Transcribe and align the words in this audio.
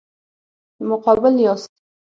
مقابل 0.89 1.33
یاست. 1.39 1.69